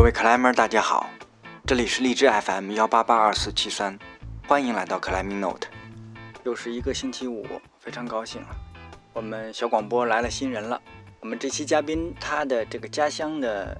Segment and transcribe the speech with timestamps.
[0.00, 1.10] 各位克莱们，大家好，
[1.66, 3.98] 这里是荔枝 FM 幺八八二四七三，
[4.48, 5.68] 欢迎来到克莱米 Note。
[6.42, 7.46] 又是一个星期五，
[7.78, 8.56] 非常高兴啊！
[9.12, 10.80] 我们小广播来了新人了。
[11.20, 13.78] 我们这期嘉宾他的这个家乡的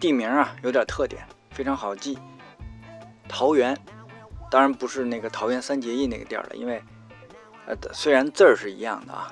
[0.00, 2.18] 地名啊，有点特点，非常好记。
[3.28, 3.76] 桃园，
[4.50, 6.82] 当然不是那个桃园三结义那个地儿了，因为
[7.66, 9.30] 呃，虽然字儿是一样的啊。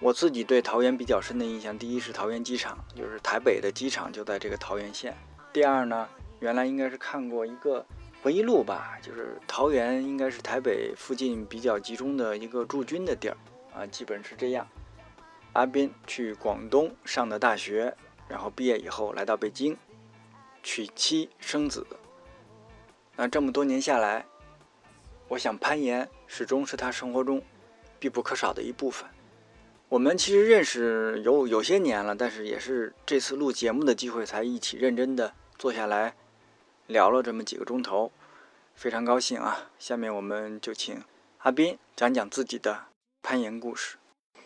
[0.00, 5.16] 我自己对桃园比较深的印象，第一是桃园机场，就是台北的机场就在这个桃园县。
[5.52, 7.84] 第二呢，原来应该是看过一个
[8.22, 13.36] 回忆录吧，就是桃园应该是台北附近比较集中的一个驻军的地儿
[13.74, 14.66] 啊，基本是这样。
[15.52, 17.92] 阿斌去广东上的大学，
[18.28, 19.76] 然后毕业以后来到北京，
[20.62, 21.84] 娶妻生子。
[23.16, 24.24] 那这么多年下来，
[25.26, 27.42] 我想攀岩始终是他生活中
[27.98, 29.08] 必不可少的一部分。
[29.88, 36.14] 我们其实认识有有些年了，但是也是这次录节目的机会才一起认真的坐下来
[36.86, 38.10] 聊了这么几个钟头，
[38.74, 39.70] 非常高兴啊！
[39.78, 41.04] 下面我们就请
[41.40, 42.84] 阿斌讲讲自己的
[43.20, 43.98] 攀岩故事。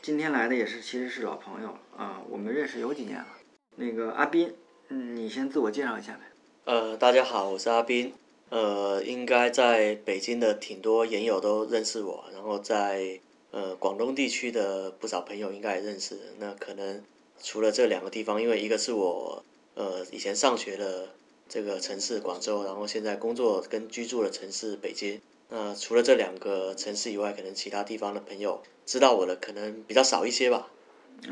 [0.03, 3.29] 今天来的也是其实是老朋友啊，我们认识有几年了。
[3.77, 4.57] 那个阿斌，
[4.89, 6.23] 嗯，你先自我介绍一下呗。
[6.65, 8.13] 呃，大家好，我是阿斌。
[8.49, 13.21] 呃，应该在北京的挺多岩友都认识我，然后在。
[13.53, 16.19] 呃，广东地区的不少朋友应该也认识。
[16.41, 17.05] 那可能
[17.41, 19.45] 除了这两个地方，因为一个是我
[19.75, 21.09] 呃以前上学的
[21.49, 25.21] 这个城市广州，然后现在工作跟居住的城市北京。
[25.51, 30.69] 那除了这两个城市以外，可能其他地方的朋友知道我的可能比较少一些吧。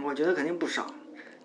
[0.05, 0.95] 我觉得肯定不少。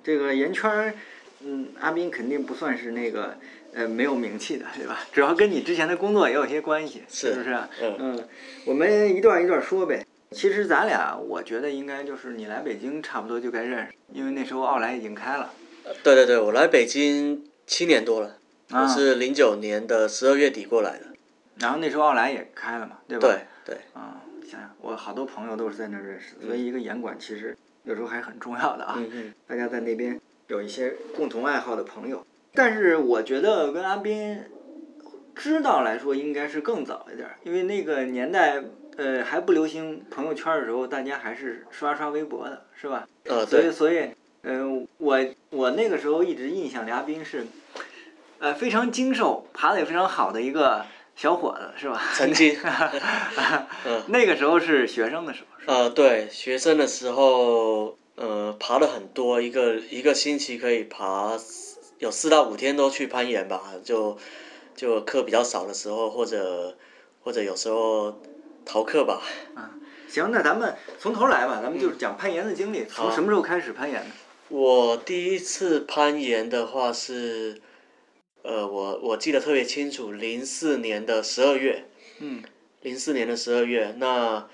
[0.03, 0.93] 这个圆圈儿，
[1.41, 3.37] 嗯，阿斌肯定不算是那个
[3.73, 4.99] 呃没有名气的，对吧？
[5.11, 7.57] 主要跟你之前的工作也有些关系，是不是？
[7.81, 8.27] 嗯嗯，
[8.65, 10.05] 我们一段一段说呗。
[10.31, 15.53] 其实咱俩，我觉得应该就是你来北京差不多就该认识，因为那时候奥莱已经开了。
[16.03, 18.37] 对对对，我来北京七年多了，
[18.71, 21.05] 我是零九年的十二月底过来的。
[21.59, 23.27] 然后那时候奥莱也开了嘛，对吧？
[23.27, 23.77] 对对。
[23.93, 28.95] 啊，想想我好多朋友都是在那儿认识，所以一个严管其实有时候还很重要的啊。
[28.97, 29.33] 嗯嗯。
[29.47, 34.43] 大家在那边有一些共同爱好的朋友，但是我觉得跟阿斌
[35.35, 38.63] 知道来说应该是更早一点，因为那个年代。
[38.99, 43.07] 呃，还不流行朋友圈的时候，大家还是刷刷微博的，是吧？
[43.25, 44.09] 呃，所以，所以，
[44.49, 45.19] 嗯，我
[45.49, 47.45] 我那个时候一直印象梁斌是，
[48.39, 50.85] 呃，非常精瘦，爬的也非常好的一个
[51.17, 52.01] 小伙子，是吧？
[52.15, 52.57] 曾经，
[54.07, 55.73] 那个时候是学生的时候。
[55.73, 61.37] 呃，对，学生的时候，呃，爬了很多，一个一个星期可以爬
[61.99, 64.17] 有四到五天都去攀岩吧，就
[64.77, 66.77] 就课比较少的时候，或者
[67.21, 68.17] 或者有时候。
[68.69, 69.21] 逃课吧。
[69.55, 69.63] 嗯，
[70.09, 72.83] 行，那咱们从头来吧，咱们就是讲攀岩的经历。
[72.83, 74.07] 从什么时候开始攀岩的？
[74.49, 77.61] 我第一次攀岩的话是，
[78.43, 81.85] 呃，我我记得特别清楚，零四年的十二月。
[82.19, 82.43] 嗯。
[82.81, 84.47] 零四年的十二月，那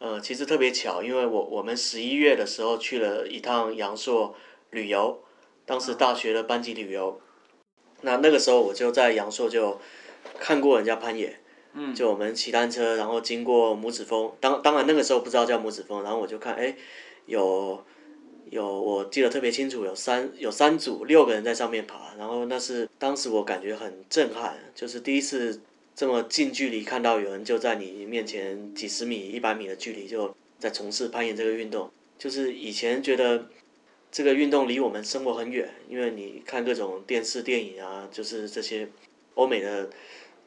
[0.00, 4.34] 呃，其实特别巧，因为我我们十一月的时候去了一趟阳朔
[4.70, 5.22] 旅游，
[5.64, 7.20] 当时大学的班级旅游。
[8.02, 9.80] 那那个时候我就在阳朔就
[10.38, 11.40] 看过人家攀岩。
[11.72, 16.76] 嗯就我们骑单车，然后经过拇指峰，当当然那个时候不知道叫拇指峰，然后我就看，哎，
[17.26, 17.84] 有
[18.50, 25.60] 有，我记得特别清楚，有三有三组六个人在上面爬，然后那是当时我感觉很震撼，就是第一次
[25.94, 33.46] 这么近距离看到有人就在你面前几十米、一百米的距离就在从事攀岩这个运动，就是以前觉得
[34.10, 38.88] 这个运动离我们生活很远，因为你看各种电视电影啊，就是这些
[39.34, 39.90] 欧美的。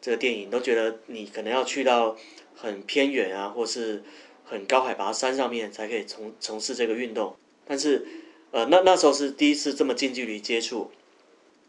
[0.04, 2.18] 这个电影都觉得你可能要去到
[2.56, 4.02] 很偏远啊，或是
[4.44, 7.36] 很高海拔山上面才可以从从事这个运动。
[7.72, 8.06] 但是，
[8.52, 10.92] 呃，那那时候是第一次这么近距离接触，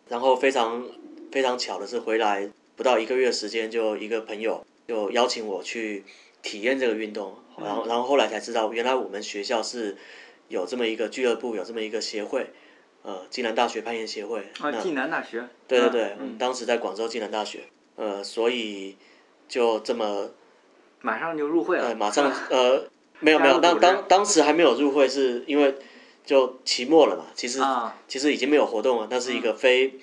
[0.08, 0.84] 然后非常
[1.30, 6.02] 非常巧的是，回来不到一个月时间，就一个朋友就邀请我去
[6.42, 7.36] 体验这个运动。
[7.56, 9.96] 然后，然后后来才知道，原来我们学校是
[10.48, 12.50] 有这么一个俱乐部，有这么一个协会，
[13.02, 14.40] 呃，暨南大学攀岩协会。
[14.58, 15.46] 啊，暨南大学。
[15.68, 17.60] 对对对，当时在广州暨南大学。
[17.94, 18.96] 呃，所以
[19.46, 20.30] 就这么，
[21.02, 21.84] 马上就入会了。
[21.84, 22.88] 呃，马上呃，
[23.20, 25.72] 没有没有，当当当时还没有入会，是因为
[26.24, 27.26] 就期末了嘛。
[27.34, 27.60] 其实
[28.08, 29.98] 其实已经没有活动了，那是一个非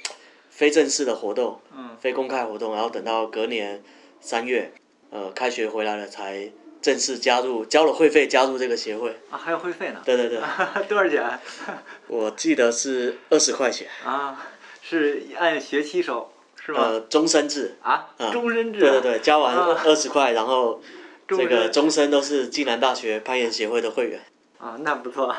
[0.50, 1.60] 非正式的活动，
[2.00, 2.74] 非公开活动。
[2.74, 3.84] 然后等到隔年
[4.20, 4.72] 三月，
[5.10, 6.52] 呃，开学回来了才
[6.82, 9.18] 正式加入，交了会费加入这个协会。
[9.30, 10.02] 啊，还有会费呢？
[10.06, 10.40] 对对对。
[10.88, 11.40] 多少钱？
[12.08, 13.88] 我记得是二十块钱。
[14.06, 14.48] 啊，
[14.82, 16.32] 是按学期收。
[16.62, 20.80] 是吗呃，终身制啊，终身制，对对对，交完二十块，然后
[21.28, 24.22] 这个终身都是暨南大学攀岩协会的会员。
[24.60, 25.34] 啊，那不错。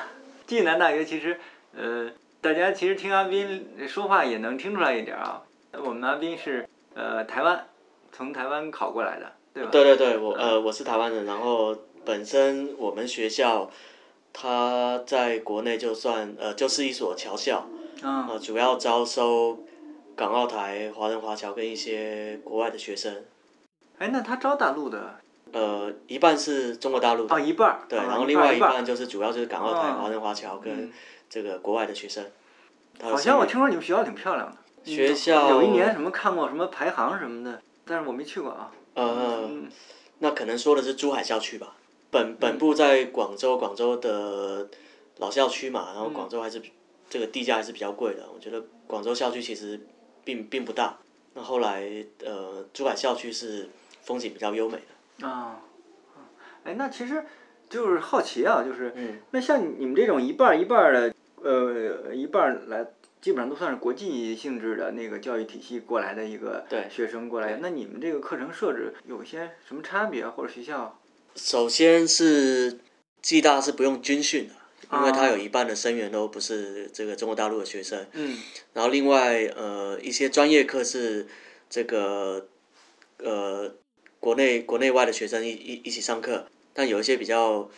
[0.51, 1.39] 暨南大学其实，
[1.77, 2.11] 呃，
[2.41, 5.41] 大家其实听阿斌说话也能听出来一点啊。
[5.73, 7.69] 我们阿斌是呃台湾，
[8.11, 9.71] 从台湾考过来的，对吧？
[9.71, 13.71] 对对对，我呃我是台湾人，然后本身我们学校，
[14.33, 17.69] 它在国内就算呃就是一所侨校，
[18.03, 19.61] 嗯呃主要招收
[20.17, 23.23] 港澳台华人华侨跟一些国外的学生，
[23.99, 25.21] 哎，那他招大陆的
[25.53, 30.93] 呃一半是中国大陆的，哦，一半儿，对，哦然后另外一一半就是主要就是港澳台嗯华人华侨跟嗯
[31.29, 32.25] 这个国外的学生。
[33.01, 38.71] 好像我听说你们学校挺漂亮的，学校有一年什么看过什么排行什么的，但是我没去过啊。
[38.95, 39.69] 呃，嗯
[40.19, 41.77] 那可能说的是珠海校区吧。
[42.11, 44.69] 本本部在广州，广州的
[45.19, 46.73] 老校区嘛，然后广州还是比
[47.09, 48.27] 这个地价还是比较贵的。
[48.35, 49.81] 我觉得广州校区其实
[50.25, 50.99] 并并不大。
[51.35, 51.85] 那后来
[52.25, 53.71] 呃，珠海校区是
[54.03, 54.83] 风景比较优美的。
[55.23, 55.61] 啊，
[56.65, 57.25] 哎，那其实
[57.69, 62.87] 就是好奇啊，就是嗯，那像你们这种一半儿一半儿的，呃，一半儿来，
[63.21, 70.33] 基本上都算是国际性质的那个教育体系过来的一个对学生过来，那你们这个课程设置有些什么差别啊？
[70.35, 70.99] 或者学校？
[71.37, 72.81] 首先是
[73.23, 74.55] 暨大是不用军训的，
[74.93, 78.05] 因为它啊有一半的生源都不是这个中国大陆的学生。
[78.15, 78.37] 嗯
[78.73, 81.27] 然后另外呃一些专业课是
[81.69, 82.49] 这个
[83.19, 83.73] 呃
[84.21, 87.69] 国内国内外的学生一一一起上课，但有一些比较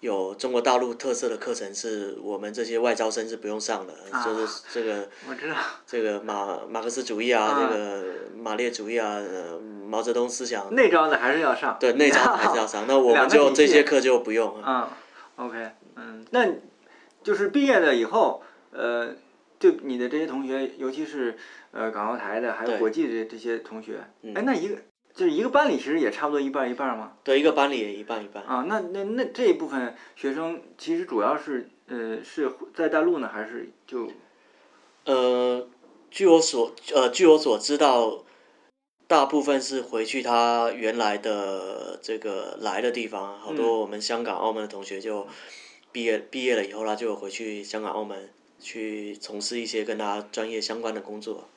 [0.00, 4.24] 有中国大陆特色的课程是我们这些外招生是不用上的，啊。
[4.24, 5.54] 就是这个 我知道。
[5.86, 7.70] 这个马马克思主义啊，啊。
[7.70, 8.04] 这个
[8.36, 11.76] 马列主义啊，呃毛泽东思想，内招的还是要上。
[11.78, 14.60] 对内招还是要上， 那我们就这些课就不用。
[14.66, 14.88] 嗯
[15.36, 16.48] ，OK，嗯，那
[17.22, 19.14] 就是毕业了以后，呃，
[19.60, 21.36] 对你的这些同学，尤其是
[21.70, 24.34] 呃港澳台的，还有国际的这些同学，嗯。
[24.34, 24.74] 哎，那一个
[25.14, 27.12] 就是一个班里其实也差不多一半一半儿吗？
[27.22, 28.42] 对，一个班里也一半一半。
[28.44, 34.10] 啊，那那那这一部分学生其实主要是呃是在大陆呢，还是就
[35.04, 35.68] 呃，
[36.10, 38.24] 据我所呃据我所知道，
[39.06, 45.26] 大部分是回去他原来的这个来的地方，好多我们香港、澳门的同学就
[45.90, 51.48] 毕业毕业了以后，他就回去香港、澳门去从事一些跟他专业相关的工作。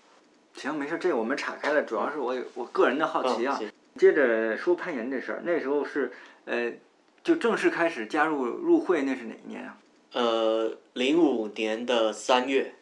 [0.56, 3.58] 行没事，这我们岔开了，主要是我有我个人的好奇啊。
[3.62, 6.12] 嗯接着说攀岩这事儿，那时候是
[6.44, 6.70] 呃
[7.24, 9.78] 就正式开始加入入会，那是哪一年啊？
[10.12, 12.74] 呃，零五年的三月，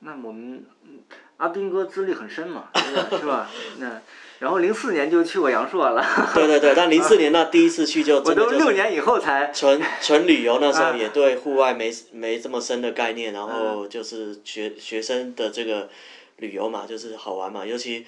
[0.00, 1.00] 那我们嗯
[1.36, 2.70] 阿斌哥资历很深嘛，
[3.20, 3.50] 是吧？
[3.76, 4.00] 那
[4.38, 6.02] 然后零四年就去过阳朔了，
[6.34, 15.90] 对对对，但零四年那第一次去就 我都真的就是六年以后才纯纯旅游那时候 啊也对户外没没这么深的概念，然后就是学学生的这个
[16.38, 17.64] 旅游嘛，就是好玩嘛。
[17.64, 18.06] 尤其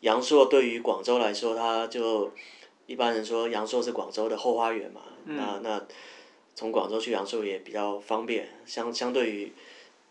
[0.00, 2.32] 阳朔对于广州来说，它就
[2.86, 5.82] 一般人说阳朔是广州的后花园嘛，那那
[6.54, 9.52] 从广州去阳朔也比较方便，相相对于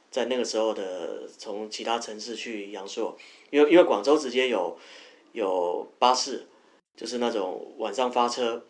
[0.09, 3.17] 在那个时候的从其他城市去阳朔，
[3.49, 4.77] 因为因为广州直接有
[5.33, 6.47] 有巴士，
[6.95, 8.63] 就是那种晚上发车。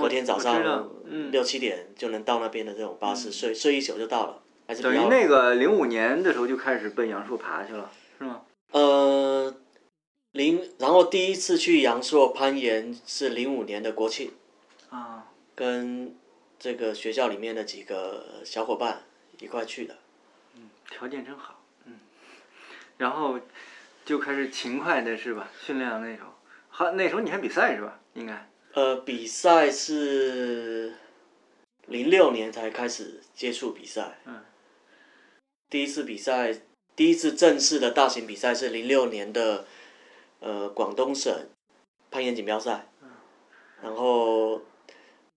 [0.00, 7.90] 隔天早上嗯，六七点就能到那边的这种巴士，睡睡一宿就到了，还是比等于较那个零五年的时候就开始奔阳朔爬去了？
[8.72, 9.54] 呃
[10.32, 14.32] 零，然后第一次去阳朔攀岩是零五年的国庆，
[14.90, 16.14] 啊，跟
[16.58, 19.02] 这个学校里面的几个小伙伴
[19.38, 19.98] 一块去的。
[20.54, 21.98] 嗯条件真好，嗯，
[22.98, 23.38] 然后
[24.04, 25.50] 就开始勤快的是吧？
[25.64, 26.30] 训练那时候，
[26.68, 28.00] 好，那时候你还比赛是吧？
[28.14, 30.94] 应该，呃，比赛是
[31.86, 34.44] 零六年才开始接触比赛，嗯，
[35.68, 36.52] 第一次比赛，
[37.00, 39.64] 第一次正式的大型比赛是零六年的
[40.40, 41.34] 呃广东省
[42.10, 42.90] 攀岩锦标赛，
[43.82, 44.60] 然后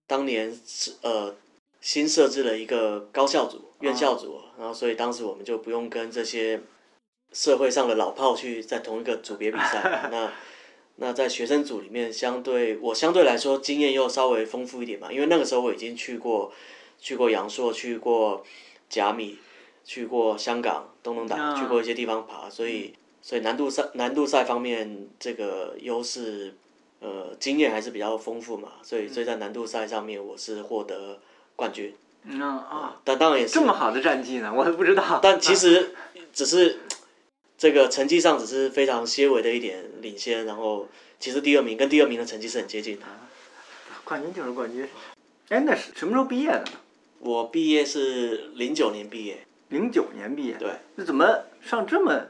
[0.06, 1.34] 当年是呃
[1.80, 6.60] 新设置了一个高校组、院校组，然后所以当时我们就不用跟这些
[7.32, 10.30] 社会上的老炮去在同一个组别比赛， 那。
[10.96, 16.52] 那在学生组里面，相对我相对来说经验又稍微丰富一点嘛，因为那个时候我已经去过，
[17.00, 18.44] 去过阳朔，去过
[18.88, 19.38] 甲米，
[19.84, 26.54] 去过香港、东龙岛，啊去过一些地方爬，所以所以难度赛难度赛方面这个优势，
[27.00, 31.20] 呃，经验还是比较丰富嘛，所以所以在难度赛上面我是获得
[31.54, 35.20] 冠军，嗯啊，但当然也是这么好的战绩呢，我都不知道。
[35.22, 35.94] 但其实
[36.32, 36.80] 只是
[37.58, 40.88] 这个成绩上只是非常些微的一点领先，然后
[41.20, 43.06] 其实第二名跟第二名的成绩是很接近的。
[44.04, 44.88] 冠军就是冠军。
[45.48, 46.64] 哎，那是什么时候毕业的？
[47.20, 50.56] 我毕业是零九年毕业，零九年毕业。
[50.58, 52.26] 对，那怎么上这么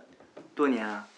[0.54, 1.08] 多年啊？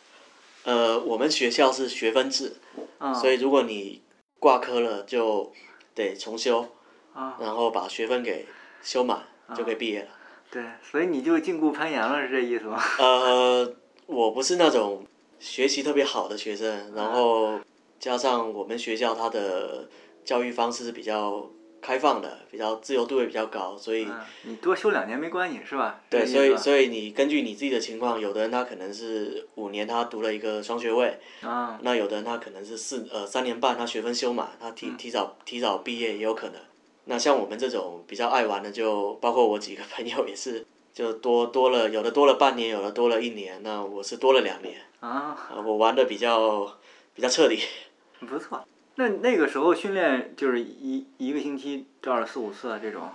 [0.64, 2.56] 呃，我们学校是学分制，
[2.98, 4.02] 啊，所以如果你
[4.40, 5.52] 挂科了就
[5.94, 6.68] 得重修，
[7.14, 8.46] 啊，然后把学分给
[8.82, 9.22] 修满
[9.54, 10.08] 就可以毕业了。
[10.50, 12.82] 对，所以你就禁锢攀岩了，是这意思吗？
[12.98, 13.74] 呃，
[14.06, 15.06] 我不是那种
[15.38, 17.60] 学习特别好的学生，然后
[18.00, 19.88] 加上我们学校它的
[20.24, 21.48] 教育方式是比较
[21.80, 26.00] 开放的，比较自由度也比较高，所以嗯，你多修两年没关系是吧？
[26.10, 36.60] 对，所以所以你根据你自己的情况，有的人他可能是五年他读了一个双学位，啊，那有的人他可能是四呃三年半他学分修满，他提提早提早毕业也有可能。
[37.04, 46.76] 那像我们这种比较爱玩的就，包括我几个朋友也是， 就多多了，有的多了半年，有的多了一年，那我是多了两年，啊，啊，我玩的比较
[47.14, 47.60] 比较彻底。
[48.26, 48.60] 不错。
[48.98, 53.10] 那那个时候训练就是一一个星期照二四五次啊这种，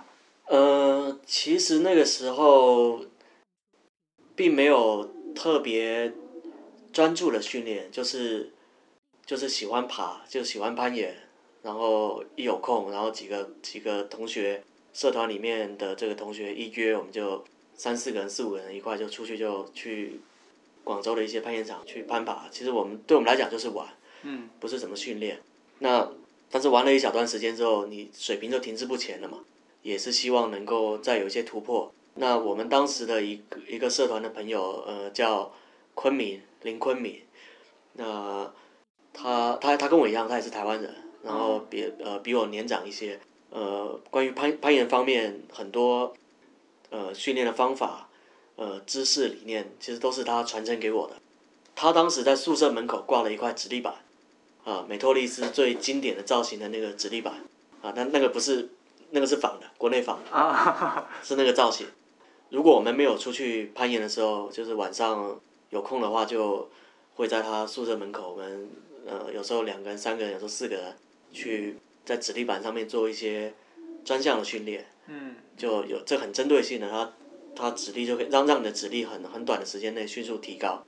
[0.46, 3.04] 呃，其实那个时候
[4.36, 6.12] 并没有特别
[6.92, 8.52] 专注的训练，就是
[9.26, 11.16] 就是喜欢爬，就喜欢攀岩，
[11.62, 14.62] 然后一有空，然后几个几个同学，
[14.92, 20.20] 社团里面的这个同学一约，我们就三四个人、四五个人一块就出去就去
[20.84, 22.46] 广州的一些攀岩场去攀爬。
[22.52, 23.88] 其实我们对我们来讲就是玩，
[24.22, 25.40] 嗯，不是怎么训练。
[25.82, 26.08] 那
[26.50, 29.38] 但是玩了一小段时间之后，你水平就停滞不前了嘛。
[29.82, 31.92] 也是希望能够再有一些突破。
[32.14, 35.52] 那我们当时的一个一个社团的朋友，呃，叫
[35.94, 37.20] 昆明林昆明，
[37.94, 38.48] 那
[39.12, 43.18] 他他他跟我一样，他也是台湾人，然后比呃比我年长一些，
[43.50, 46.14] 呃，关于攀攀岩方面很多
[46.90, 48.08] 呃训练的方法，
[48.54, 51.16] 呃知识理念，其实都是他传承给我的。
[51.74, 53.92] 他当时在宿舍门口挂了一块直立板，
[54.64, 57.34] 啊，美托利斯最经典的造型的那个直立板，
[57.82, 58.70] 啊，但那个不是。
[59.14, 61.86] 那个是仿的，国内仿的啊， 是那个造型。
[62.48, 65.38] 如果我们没有出去攀岩的时候，就是晚上
[65.68, 66.70] 有空的话，就
[67.16, 68.70] 会在他宿舍门口，我们
[69.06, 70.96] 呃有时候两个人、三个人，有时候四个人，
[71.30, 71.76] 去
[72.06, 73.52] 在指力板上面做一些
[74.02, 74.86] 专项的训练。
[75.08, 77.12] 嗯，就有这很针对性的，他
[77.54, 80.82] 他指力就可以让让你的指力很很短的时间内迅速提高。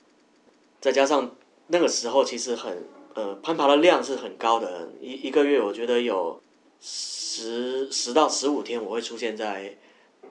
[0.81, 6.41] 再加上那个时候其实很呃攀爬的量是很高的，一一个月我觉得有。
[6.87, 9.75] 十十到十五天，我会出现在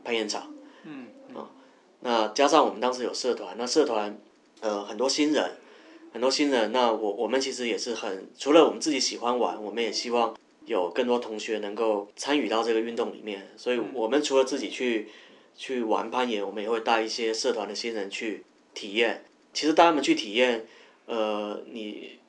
[0.04, 0.54] 攀岩场。
[0.84, 1.50] 嗯，啊，
[2.02, 4.16] 那加上我们当时有社团，那社团
[4.62, 5.52] 呃很多新人，
[6.14, 10.38] 很多新人，那我我们其实也是很，除了我们自己喜欢玩，我们也希望
[10.68, 13.50] 有更多同学能够参与到这个运动里面。
[13.58, 15.10] 所以，我们除了自己去
[15.58, 19.26] 去玩攀岩，我们也会带一些社团的新人去体验。
[19.54, 20.68] 其实带他们去体验，
[21.08, 22.20] 呃，你。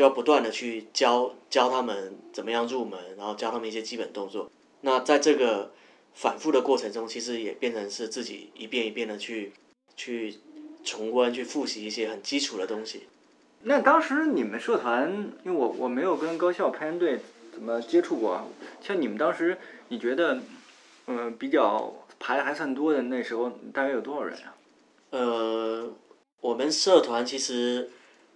[0.00, 4.50] 就要不断的去教教他们怎么样入门，然后教他们一些基本动作。
[4.80, 5.72] 那在这个
[6.14, 9.52] 反复的过程中，其实也变成是自己一遍一遍的去
[9.96, 10.36] 去
[10.82, 13.08] 重温、去复习一些很基础的东西。
[13.64, 15.12] 那当时你们社团，
[15.44, 17.20] 因为我我没有跟高校攀岩队
[17.52, 18.48] 怎么接触过，
[18.80, 20.40] 像你们当时，你觉得，
[21.08, 24.56] 嗯，比较排的还算多的那时候，大约有多少人啊？
[25.10, 25.92] 呃，
[26.40, 27.90] 我们社团其实。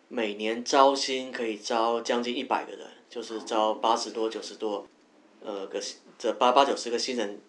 [0.09, 4.87] 每年招新可以招将近一百个人，就是招八十多、九十多，
[5.43, 5.81] 呃，个
[6.19, 7.41] 这八八九十个新人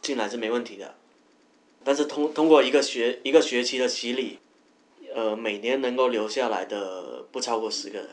[0.00, 0.94] 进来是没问题的。
[1.84, 4.38] 但是通通过一个学一个学期的洗礼，
[5.14, 8.08] 呃，每年能够留下来的不超过十个人。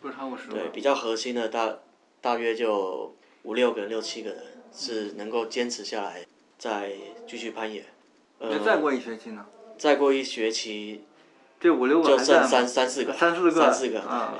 [0.00, 0.54] 不超过十个。
[0.54, 1.78] 对，比较核心的大
[2.20, 4.42] 大约就五六个人、六七个人
[4.74, 6.26] 是能够坚持下来，
[6.58, 6.92] 再
[7.26, 7.84] 继续攀岩。
[8.38, 9.46] 呃，再过一学期呢？
[9.78, 11.02] 再过一学期。
[11.58, 14.34] 这五六个就剩三三四个，三四个，三四个啊。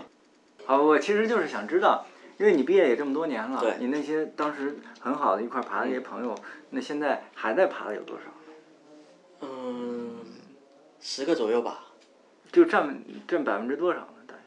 [0.67, 2.07] 好，我其实就是想知道，
[2.39, 6.35] 因为你毕业也这么多年了，你那些当时很好的一块爬的那些朋友，
[6.71, 8.25] 那现在还在爬的有多少？
[9.41, 10.17] 嗯，
[11.01, 11.83] 十个左右吧。
[12.53, 14.07] 就占占百分之多少呢？
[14.27, 14.41] 大概？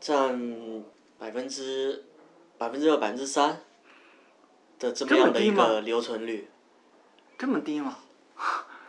[0.00, 0.84] 占
[1.18, 2.04] 百分之
[2.56, 3.60] 百分之二、百分之三
[4.78, 6.48] 的这么样的一个留存率。
[7.36, 7.98] 这么低吗？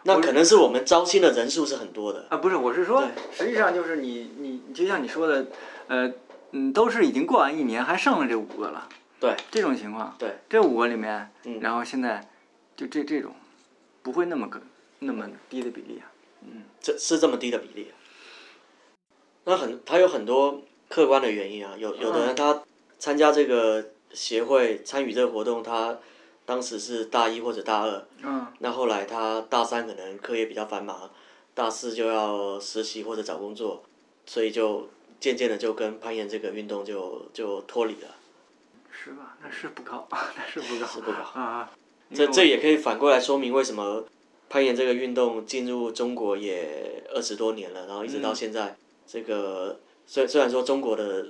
[0.03, 2.25] 那可能是我们招新的人数是很多的。
[2.29, 5.45] 啊，不是，我是说，实际上就是你你就像你说的，
[5.87, 6.11] 呃，
[6.51, 8.89] 嗯，都是已经过完一年，还剩了这五个了，
[9.19, 12.27] 对，这种情况，对，这五个里面，嗯，然后现在
[12.75, 13.33] 就这这种，
[14.01, 14.61] 不会那么个
[14.99, 16.09] 那么低的比例啊，
[16.41, 17.91] 嗯，这是这么低的比例，
[19.43, 22.63] 那很，他有很多客观的原因啊，有有的人他
[22.97, 25.99] 参加这个协会，参与这个活动，他。
[26.51, 31.09] 当时是大一或者大二，嗯，那后来他大三可能课业比较繁忙，
[31.53, 33.81] 大四就要实习或者找工作，
[34.25, 38.09] 所以就渐渐的就跟攀岩这个运动就就脱离了。
[38.91, 39.37] 是吧？
[39.41, 41.71] 那是不高， 那是不高，是不高啊。
[42.13, 44.03] 这这也可以反过来说明为什么
[44.49, 48.75] 攀岩这个运动进入中国也二十多年了，然后一直到现在，
[49.07, 51.27] 这个虽虽然说中国的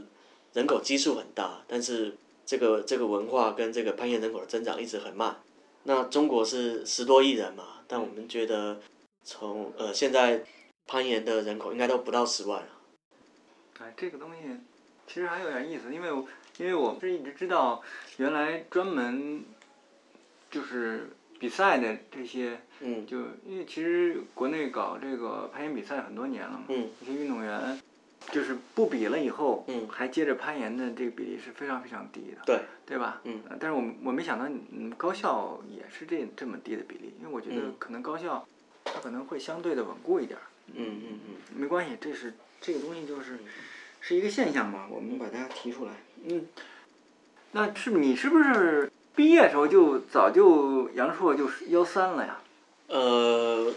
[0.54, 2.16] 人口基数很大，但是。
[2.52, 5.38] 这个这个文化跟这个攀岩人口的增长一直很慢，
[5.84, 8.82] 那中国是十多亿人嘛，但我们觉得
[9.24, 10.44] 从呃现在
[10.86, 12.68] 攀岩的人口应该都不到十万
[13.80, 14.42] 哎，这个东西
[15.08, 16.28] 其实还有点意思，因为我
[16.58, 17.82] 因为我是一直知道，
[18.18, 19.46] 原来专门
[20.50, 23.08] 就是比赛的这些，嗯。
[23.08, 23.18] 就
[23.48, 26.90] 因为其实国内搞这个攀岩比赛很多年了嘛，嗯。
[27.02, 27.82] 一些运动员
[28.30, 33.20] 就是不比了以后，嗯还接着攀岩的这个比例是非常非常低的，对，对吧？
[33.24, 38.48] 嗯呃但是我我没想到你你高校也是这这么低的比例，因为我觉得嗯可能高校
[38.86, 40.44] 它可能会相对的稳固一点儿。
[40.74, 43.40] 嗯嗯嗯没关系，这是这个东西就是
[44.00, 45.92] 是一个现象嘛，我们把它提出来。
[46.24, 46.46] 嗯，
[47.52, 52.40] 那是你是不是毕业时候就早就阳朔就是幺三了呀？
[52.88, 53.74] 呃，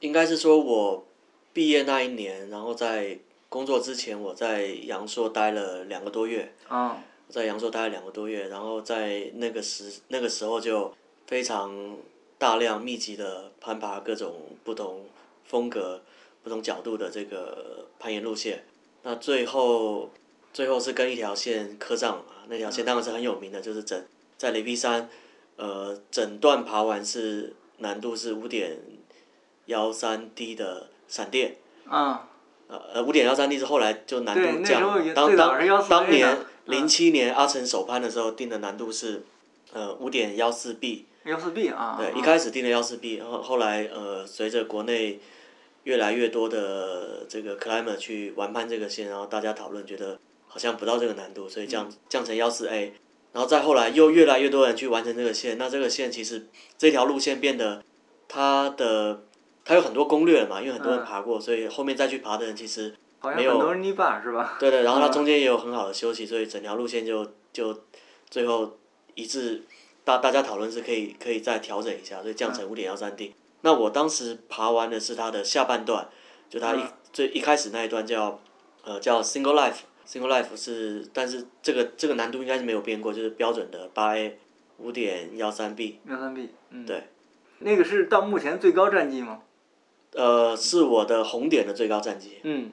[0.00, 1.06] 应该是说我
[1.52, 3.18] 毕业那一年，然后在
[3.48, 10.94] 工作之前，我在阳朔待了两个多月，啊，在阳朔待了两个多月，然后在那个时那个时候就
[11.26, 11.96] 非常
[12.36, 15.06] 大量密集的攀爬各种不同
[15.44, 16.02] 风格、
[16.42, 18.64] 不同角度的这个攀岩路线。
[19.02, 20.10] 那最后
[20.52, 24.04] 最后是跟一条线磕上了嘛，那条线当然是很有名的，就是整
[24.36, 25.08] 在雷劈山，
[25.56, 28.78] 呃，整段爬完是难度是五点
[29.66, 31.56] 幺三 D 的闪电。
[31.86, 32.28] 啊，
[32.68, 34.82] 呃呃，五点幺三 D 是后来就难度降。
[35.14, 39.24] 当当是148当年的零七年阿成首攀的时候定的难度是
[39.72, 45.18] 呃五点幺四 B，幺四 B 啊，对，啊一开始定的幺四 B，然后后来呃随着国内
[45.84, 51.68] 越来越多的这个 climber 去玩攀这个线，然后大家讨论觉得好像不到这个难度，所以嗯。
[51.68, 52.92] 降降成幺四 A，
[53.32, 57.82] 然后再后来又越来越多人去完成这个线，那这个线其实这条路线变得
[58.26, 59.22] 它的
[59.68, 62.94] 它有很多攻略了嘛，因为很多人嗯爬过，所以后面再去爬的人其实。
[63.36, 64.56] 没有好像很多人泥巴是吧？
[64.58, 67.76] 对对，然后它嗯中间也有很好的休息，所以整条路线就就
[68.30, 68.78] 最后
[69.14, 69.62] 一致，
[70.04, 73.34] 大大家讨论是可以可以再调整一下，所以降成五点幺三 D。
[73.62, 76.08] 那我当时爬完的是它的下半段，
[76.48, 78.38] 就它一、嗯最一开始那一段叫
[78.84, 84.38] 呃叫 Single Life，Single Life 是，但是这个这个难度应该是没有变过，就是标准的八 A
[84.76, 85.98] 五点幺三 B。
[86.06, 87.08] 幺三 B，嗯，对，
[87.58, 89.40] 那个是到目前最高战绩吗？
[90.14, 92.38] 呃，是我的红点的最高战绩。
[92.42, 92.72] 嗯，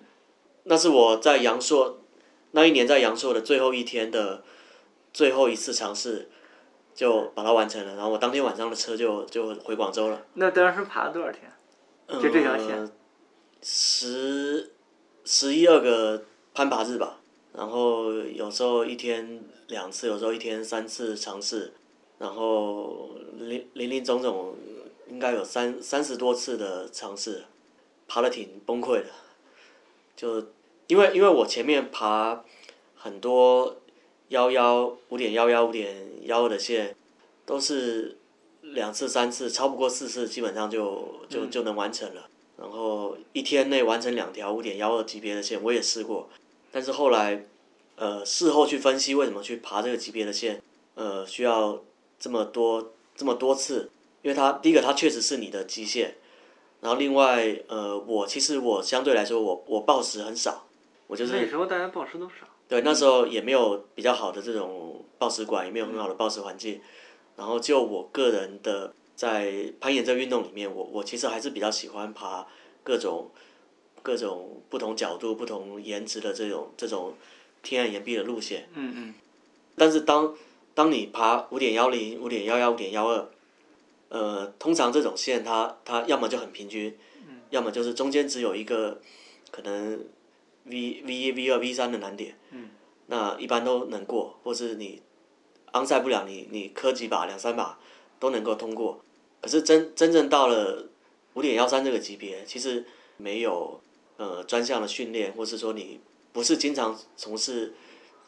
[0.63, 1.99] 那是我在阳朔
[2.51, 4.43] 那一年在阳朔的最后一天的
[5.13, 6.29] 最后一次尝试，
[6.93, 7.95] 就把它完成了。
[7.95, 10.25] 然后我当天晚上的车就就回广州了。
[10.35, 11.41] 那当时爬了多少天？
[12.21, 12.91] 就这条线呃
[13.61, 14.71] 十
[15.23, 17.19] 十一二个攀爬日吧，
[17.51, 21.73] 然后有时候一天两次，有时候一天三次尝试，
[22.19, 24.55] 然后林林林总总
[25.09, 27.45] 应该有三三十多次的尝试，
[28.07, 29.07] 爬的挺崩溃的，
[30.15, 30.47] 就
[30.87, 32.43] 因为因为我前面爬
[32.95, 33.77] 很多
[34.29, 36.95] 幺幺五点幺幺五点幺二的线，
[37.45, 38.17] 都是
[38.61, 42.27] 两次三次，超不过四次基本上就就就能完成了。
[42.57, 46.29] 然后一天内完成两条五点幺二级别的线，我也试过，
[46.71, 47.45] 但是后来，
[47.97, 50.61] 呃，事后去分析为什么去爬这个级别的线，
[50.95, 51.81] 呃，需要
[52.17, 53.89] 这么多这么多次，
[54.25, 56.15] 因为它第一个它确实是你的极限，
[56.81, 60.65] 然后另外呃，我其实我相对来说我我报时很少，
[61.05, 62.47] 我就是那时候大家报时都少。
[62.67, 66.81] 对，那时候也没有比较好的这种报时馆，也没有很好的报时环境。
[67.37, 72.47] 然后就我个人的在攀岩这个运动里面，我我其实还是比较喜欢爬
[72.81, 73.29] 各种
[74.01, 77.13] 各种不同角度、不同颜值的这种这种
[77.61, 78.67] 天然岩壁的路线。
[78.73, 79.13] 嗯嗯。
[79.75, 80.33] 但是当
[80.73, 83.29] 当你爬五点幺零、五点幺幺、五点幺二，
[84.15, 86.97] 呃，通常这种线它它要么就很平均，
[87.49, 89.01] 要么就是中间只有一个
[89.51, 89.99] 可能
[90.63, 92.33] V V 一、V 二、V 三的难点，
[93.07, 95.01] 那一般都能过，或是你
[95.73, 97.77] 昂赛不了你，你磕几把两三把
[98.17, 99.03] 都能够通过。
[99.41, 100.87] 可是真真正到了
[101.33, 102.85] 五点幺三这个级别，其实
[103.17, 103.81] 没有
[104.15, 105.99] 呃专项的训练，或是说你
[106.31, 107.73] 不是经常从事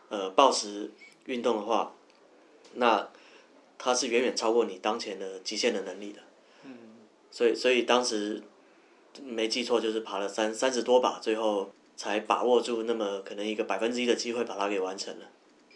[0.09, 0.91] 呃暴食
[1.27, 1.93] 运动的话，
[2.73, 3.07] 那
[3.77, 6.21] 它是远远超过你当前的极限的能力的。
[6.65, 6.71] 嗯
[7.31, 8.41] 所以所以当时
[9.23, 15.25] 没记错，就是爬了三三十多把，最后才把握住那么可能一个百分之一的机会把它给完成了。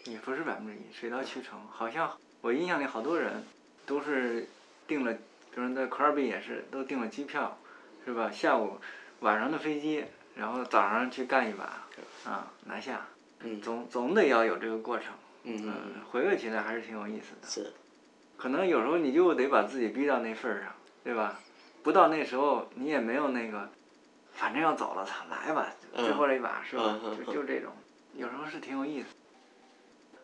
[0.04, 1.60] 也不是百分之一，水到渠成。
[1.70, 3.44] 好像我印象里好多人
[3.86, 4.48] 都是
[4.86, 5.20] 订了，比
[5.54, 7.56] 如说在科尔比也是都订了机票，
[8.04, 8.30] 是吧？
[8.30, 8.78] 下午
[9.20, 11.86] 晚上的飞机，然后早上去干一把，
[12.24, 13.06] 啊，拿下。
[13.44, 15.12] 嗯总总得要有这个过程。
[15.44, 17.48] 嗯嗯，嗯，回味起来还是挺有意思的。
[17.48, 17.72] 是，
[18.42, 20.72] 可能有时候你就得把自己逼到那份儿上，
[21.04, 21.38] 对吧？
[21.84, 23.70] 不到那时候，你也没有那个，
[24.32, 27.70] 反正要走了，操，来吧，嗯最后这一把是吧就就这种，
[28.16, 29.06] 有时候是挺有意思。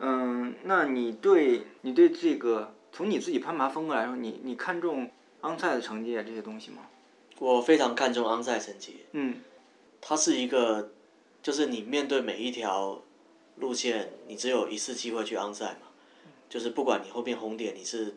[0.00, 5.08] 嗯，那你对你对这个从你自己攀爬风格来说，你你看重
[5.42, 6.78] 昂赛的成绩啊这些东西吗？
[7.38, 9.40] 我非常看重昂赛成绩，嗯
[10.00, 10.90] 它是一个，
[11.40, 13.00] 就是你面对每一条
[13.58, 15.87] 路线，你只有一次机会去昂赛嘛，
[16.48, 18.16] 就是不管你后面红点你是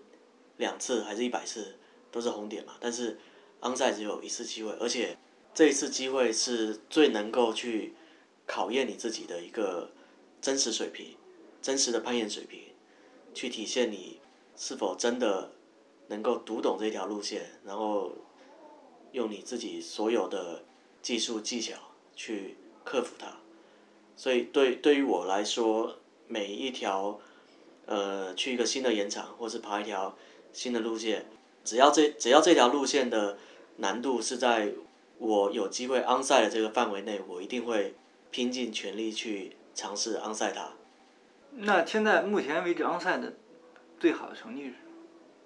[0.58, 1.76] 两次还是一百次，
[2.12, 2.74] 都是红点嘛。
[2.80, 3.20] 但是
[3.62, 5.18] 昂赛只有一次机会，而且
[5.54, 7.94] 这一次机会是最能够去
[8.46, 9.92] 考验你自己的一个
[10.42, 11.16] 真实水平、
[11.62, 12.60] 真实的攀岩水平，
[13.34, 14.20] 去体现你
[14.56, 15.52] 是否真的
[16.08, 18.14] 能够读懂这条路线，然后
[19.12, 20.64] 用你自己所有的
[21.02, 21.76] 技术技巧
[22.16, 23.38] 去克服它。
[24.16, 27.20] 所以对对于我来说，每一条
[27.86, 30.16] 呃去一个新的岩场，或是爬一条
[30.54, 31.26] 新的路线，
[31.64, 33.38] 只要这只要这条路线的
[33.78, 34.74] 难度是在
[35.18, 37.96] 我有机会安赛的这个范围内，我一定会
[38.32, 40.72] 拼尽全力去尝试安赛它。
[41.54, 43.34] 那现在目前为止安赛的
[44.00, 44.74] 最好的成绩是？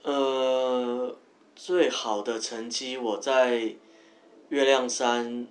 [0.03, 1.17] 呃，
[1.55, 3.75] 最好的成绩我在
[4.49, 5.47] 月亮山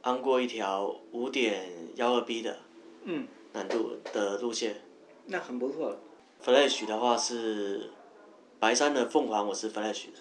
[0.00, 2.58] 安过一条五点幺二 B 的
[3.04, 4.80] 嗯，难度的路线。
[5.26, 6.00] 那很不错了。
[6.44, 7.90] Flash 的话是
[8.58, 10.20] 白山的凤凰，我是 Flash 的，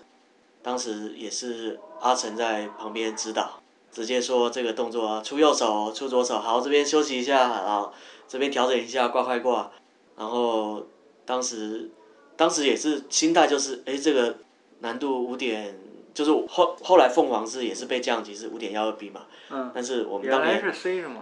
[0.62, 7.94] 当时也是阿成在旁边指导，直接说这个动作啊出右手，出左手，好这边休息一下，好
[8.28, 9.72] 这边调整一下挂快挂，
[10.18, 10.86] 然后
[11.26, 11.90] 当时
[12.36, 14.38] 当时也是心态就是哎这个
[14.80, 15.80] 难度五点，
[16.14, 20.74] 就是后后来凤凰是也是被降级是五点幺二 B 嘛，嗯，但是我们当年？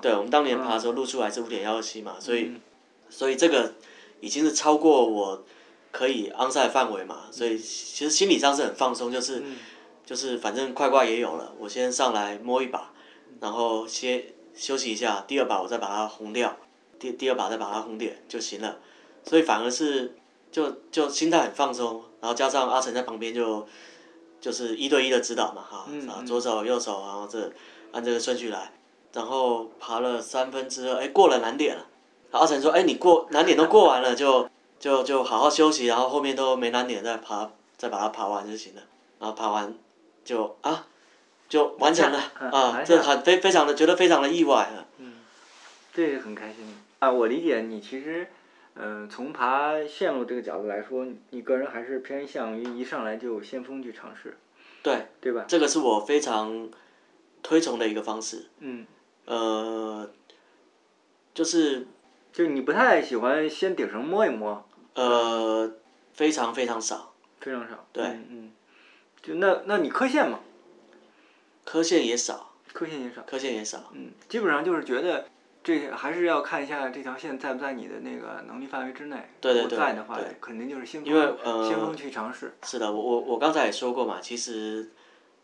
[0.02, 2.44] 对我们当年爬的时候录出来是五点幺二七嘛，所以。
[2.46, 2.62] 嗯。
[3.08, 3.72] 所以这个
[4.20, 5.44] 已经是超过我
[5.92, 9.56] 可以安赛范围嘛，所以其实心理上是很放松，就是、嗯。
[10.06, 12.94] 就是反正快挂也有了，我先上来摸一把，
[13.40, 14.24] 然后先
[14.54, 16.56] 休息一下，第二把我再把它红掉，
[17.00, 18.78] 第第二把再把它红点就行了，
[19.24, 20.16] 所以反而是
[20.52, 23.68] 就就心态很放松，然后加上阿成在旁边就
[24.40, 27.52] 就是一对一的指导嘛哈，啊左手右手，然后这
[27.92, 28.74] 按这个顺序来，
[29.12, 31.88] 然后爬了三分之二，哎过了难点了。
[32.32, 38.82] 阿成说：“哎，你过难点都过完了，就就就好好休息，然后后面都没难点再爬，再把它爬完就行了。
[39.20, 39.74] 然后爬完
[40.24, 40.88] 就啊，
[41.48, 44.86] 就完成了嗯啊，这很非非常的觉得非常的意外啊。
[45.94, 47.10] 这是很开心的啊！
[47.10, 48.28] 我理解你其实，
[48.74, 54.38] 嗯、从爬线路这个角度来说，你个人还是偏向于一上来就先锋去尝试，
[54.84, 55.46] 对，对吧？
[55.48, 56.70] 这个是我非常
[57.42, 58.48] 推崇的一个方式。
[58.60, 58.86] 嗯，
[59.24, 60.10] 呃，
[61.34, 61.88] 就是
[62.36, 65.72] 就你不太喜欢先顶上摸一摸，呃，
[66.14, 67.88] 非常非常少，非常少。
[67.94, 68.52] 对嗯嗯，
[69.22, 70.42] 就那那你磕线嘛，
[71.64, 73.22] 磕线也少，磕线也少。
[73.22, 73.90] 磕线也少。
[73.94, 75.30] 嗯，基本上就是觉得
[75.64, 79.30] 这还是要看一下这条线在不在你的那个能力范围之内。
[79.40, 82.54] 对对对在的话，肯定就是先锋，因为呃先锋去尝试。
[82.64, 84.92] 是的，我我我刚才也说过嘛，其实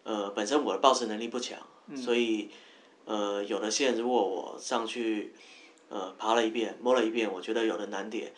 [0.04, 1.58] 呃本身我的报时能力不强，
[1.96, 2.50] 所以
[3.06, 5.34] 呃有的线如果我上去
[5.92, 8.34] 呃爬了一遍摸了一遍，我觉得有的难点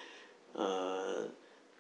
[0.54, 1.24] 呃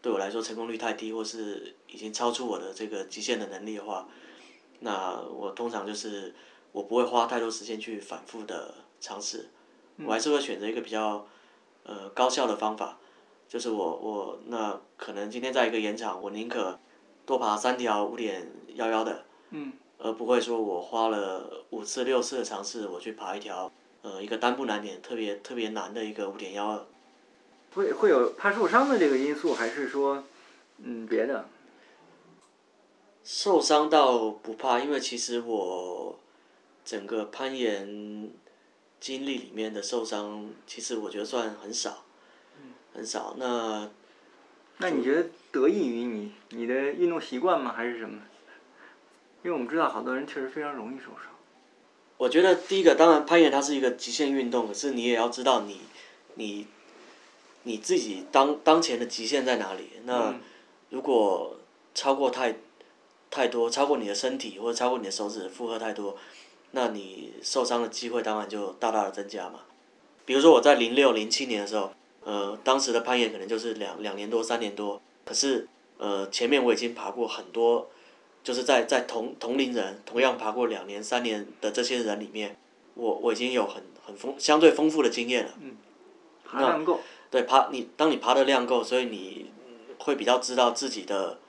[0.01, 4.07] 对我来说成功率太低，或是已经超出我的这个极限的能力的话，
[4.81, 6.33] 那我通常就是
[6.71, 9.49] 我不会花太多时间去反复的尝试，
[10.05, 11.25] 我还是会选择一个比较
[11.83, 12.99] 呃高效的方法。
[13.47, 16.79] 就是我我那可能今天在一个岩场，我宁可
[17.25, 23.71] 多爬三条五点幺幺的，嗯，而不会说我花了五次六次的尝试，我去爬一条
[24.03, 26.85] 呃一个单步难点特别特别难的一个五点幺二。
[27.73, 30.23] 会会有怕受伤的这个因素，还是说，
[30.77, 31.49] 嗯，别的？
[33.23, 36.19] 受伤倒不怕，因为其实我
[36.85, 38.29] 整个攀岩
[38.99, 42.03] 经历里面的受伤，其实我觉得算很少，
[42.93, 43.33] 很少。
[43.39, 43.89] 那
[44.77, 47.73] 那你觉得得益于你你的运动习惯吗？
[47.75, 48.21] 还是什么？
[49.41, 51.32] 因为我们知道好多人确实非常容易受伤。
[52.23, 55.81] 我觉得第一个，当然攀岩它是一个极限运动，可是你也要知道你
[56.35, 56.65] 你
[57.63, 59.89] 你自己当当前的极限在哪里。
[60.05, 60.39] 那嗯
[60.89, 61.57] 如果
[61.93, 62.55] 超过太
[63.29, 66.15] 太多，超过你的身体或者超过你的手指负荷太多，
[66.71, 69.59] 那你受伤的机会当然就大大的增加嘛。
[70.25, 71.91] 比如说我在零六零七年的时候，
[72.23, 77.89] 呃，当时的攀岩可能就是两两年多三年多，可是呃前面我已经爬过很多，
[78.43, 82.57] 就是在在同同龄人同样爬过两年三年的这些人里面，
[82.93, 85.51] 我我已经有很很丰相对丰富的经验了。
[86.43, 86.99] 爬量够。
[87.31, 89.49] 对，爬你当你爬的量够，所以你
[89.97, 91.39] 会比较知道自己的，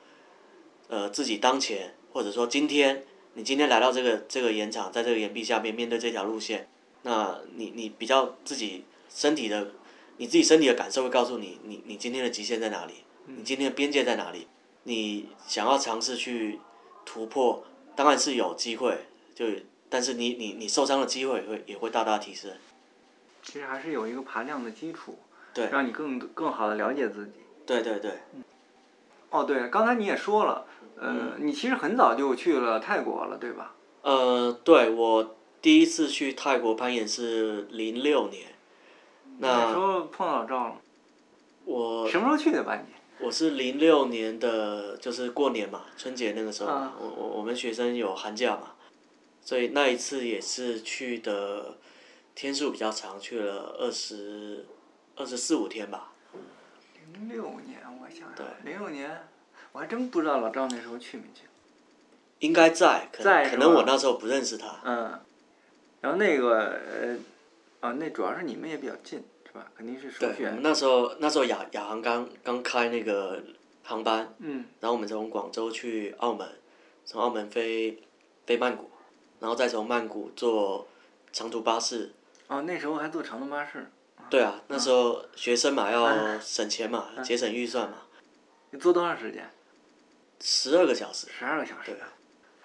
[0.89, 3.05] 呃，自己当前或者说今天，
[3.35, 6.69] 你今天来到这个这个岩场，在这个岩壁下面面对这条路线，
[7.03, 9.73] 那你你比较自己身体的，
[10.17, 12.95] 你自己身体的感受会告诉你，你你今天的极限在哪里，
[13.27, 14.47] 你今天的边界在哪里，
[14.85, 16.61] 你想要尝试去
[17.05, 17.65] 突破，
[17.95, 19.47] 当然是有机会，就
[19.89, 22.51] 但是你你你受伤的机会也会也会大大提升。
[23.43, 25.19] 其实还是有一个爬量的基础，
[25.53, 27.33] 对让你更更好的了解自己。
[27.67, 28.19] 对对对，
[29.31, 33.75] 哦，对，刚才你也说了，呃，你其实很早就去了泰国了，对吧？
[34.03, 38.49] 呃，对我第一次去泰国攀岩是零六年，
[39.39, 40.77] 那时候碰到老赵了，
[41.65, 42.94] 我什么时候去的吧你？
[43.25, 48.75] 我是零六年的，就是过年嘛，春节那个时候我我我们学生有寒假嘛，
[49.41, 51.79] 所以那一次也是去的
[52.35, 54.67] 天数比较长，去了二十
[55.17, 56.13] 二十四五天吧。
[57.15, 59.27] 零六年，我想对想，零六年，
[59.73, 61.45] 我还真不知道老赵那时候去没去。
[62.41, 64.81] 应该在，可能可能我那时候不认识他。
[64.85, 65.19] 嗯，
[66.03, 67.17] 然后那个呃，
[67.89, 69.25] 啊，那主要是你们也比较近，
[69.55, 69.67] 是吧？
[69.77, 70.63] 肯定是首对，我们。
[70.63, 73.41] 那时候那时候亚亚航刚刚开那个
[73.85, 76.47] 航班，嗯，然后我们从广州去澳门，
[77.05, 78.03] 从澳门飞
[78.45, 78.91] 飞曼谷，
[79.39, 80.89] 然后再从曼谷坐
[81.33, 82.13] 长途巴士。
[82.49, 83.87] 哦，那时候还坐长途巴士，
[84.29, 87.99] 对啊，那时候学生嘛啊要省钱嘛，节省预算嘛，
[88.71, 89.49] 你坐多长时间？
[90.41, 91.29] 十二个小时。
[91.31, 91.97] 十二个小时对。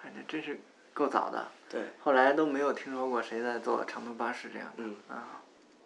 [0.02, 0.58] 反正真是
[0.92, 1.48] 够早的。
[1.68, 4.82] 对，后来都没有听说过谁在坐长途巴士这样的。
[4.82, 5.39] 嗯啊，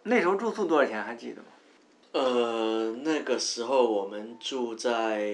[0.07, 1.47] 那时候住宿多少钱还记得吗？
[2.11, 5.27] 呃，那个时候我们住在，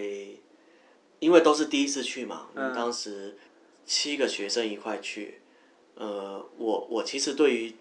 [1.20, 3.38] 因为都是第一次去嘛，我们嗯当时
[3.86, 5.42] 七个学生一块去。
[5.96, 7.76] 呃，我我其实对于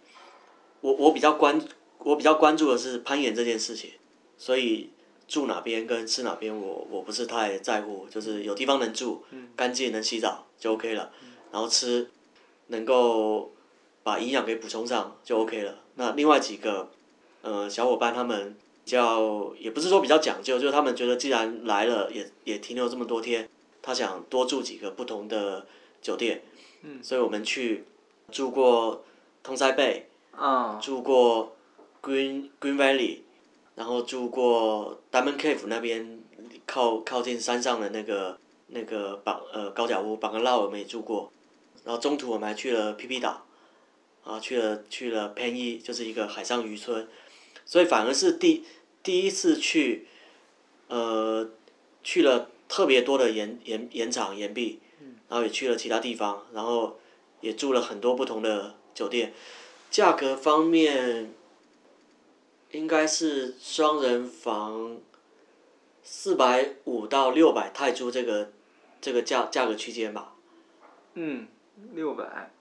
[0.80, 1.62] 我我比较关
[1.98, 3.92] 我比较关注的是攀岩这件事情，
[4.36, 4.90] 所以
[5.28, 9.24] 住哪边跟吃哪边我我不是太在乎，就是有地方能住，
[9.54, 11.12] 干净能洗澡就 OK 了，
[11.52, 12.10] 然后吃
[12.66, 13.52] 能够
[14.10, 15.78] 把营养给补充上就 OK 了。
[15.94, 16.90] 那另外几个
[17.42, 23.48] 呃小伙伴他们比较也不是说比较讲究，就是他们觉得既然来了也也停留这么多天，
[23.80, 25.64] 他想多住几个不同的
[26.02, 26.42] 酒店，
[26.82, 27.84] 嗯，所以我们去
[28.32, 29.04] 住过
[29.44, 31.54] 通塞贝，啊，住过
[32.02, 33.20] Green Green Valley，
[33.76, 36.18] 然后住过 Diamond Cave 那边
[36.66, 41.30] 靠靠近山上的那个那个绑呃高脚屋绑个绕我们也住过，
[41.84, 43.46] 然后中途我们还去了 PP 岛，
[44.24, 47.08] 啊去了去了 p 一就是一个海上渔村，
[47.64, 48.64] 所以反而是第
[49.02, 50.06] 第一次去，
[50.88, 51.50] 呃
[52.02, 54.80] 去了特别多的岩岩岩场岩壁，
[55.28, 56.98] 然后也去了其他地方，然后
[57.40, 59.32] 也住了很多不同的酒店。
[59.90, 61.34] 价格方面，
[62.70, 64.98] 应该是双人房
[66.04, 68.52] 四百五到六百泰铢这个
[69.00, 70.34] 这个价价格区间吧。
[71.14, 71.48] 嗯，
[71.92, 72.52] 六百，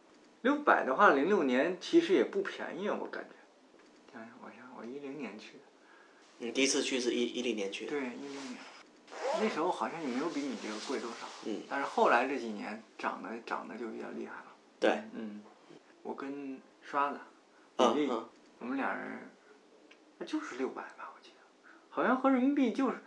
[0.41, 3.35] 六百的话，零六年其实也不便宜，我感觉。
[4.13, 5.59] 想想，我想我一零年去的，
[6.37, 7.91] 你，第一次去是一一零年去的。
[7.91, 8.57] 对，一零年，
[9.41, 11.27] 那时候好像也没有比你这个贵多少。
[11.45, 11.61] 嗯。
[11.69, 14.45] 但是后来这几年涨的涨的就比较厉害了。
[14.79, 15.01] 对。
[15.13, 15.41] 嗯，
[16.03, 17.19] 我跟刷子，
[17.75, 18.25] 嗯李丽，嗯，
[18.59, 19.29] 我们俩人，
[20.19, 22.97] 那就是六百吧，我记得，好像和人民币就是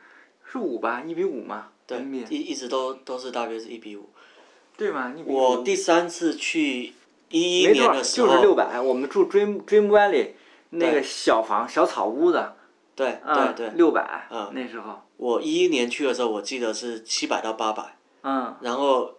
[0.45, 4.11] 是五吧，一比五嘛，对一一直都都是大约是一比五。
[4.77, 5.13] 对吧？
[5.17, 6.95] 一比五我第三次去
[7.33, 8.81] 一一年的时候就是六，百。
[8.81, 10.31] 我们住 Dream Dream Valley
[10.71, 12.53] 那个小房小草屋子，
[12.95, 19.15] 对啊，对对，六百，嗯那时候，我一一年去的时候，我记得是七百到八百，嗯，然后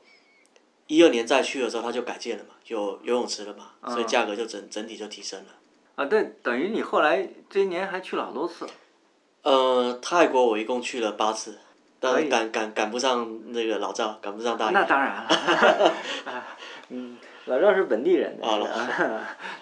[0.88, 5.48] 一二年再去的时候，它就改建了嘛，有游泳池了嘛，所以嗯价格就整整体就提升了。
[5.96, 8.66] 啊，对，等于你后来这一年还去了好多次，
[9.44, 11.60] 呃，泰国我一共去了八次，
[12.00, 14.84] 但赶赶赶不上那个老赵，赶不上大那。
[14.86, 15.28] 当然了，
[16.26, 16.58] 啊
[16.90, 18.38] 嗯，老赵是本地人